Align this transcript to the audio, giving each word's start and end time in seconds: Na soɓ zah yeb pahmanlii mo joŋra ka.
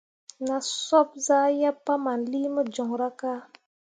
Na 0.47 0.57
soɓ 0.85 1.09
zah 1.25 1.47
yeb 1.59 1.77
pahmanlii 1.85 2.49
mo 2.53 2.61
joŋra 2.73 3.09
ka. 3.19 3.31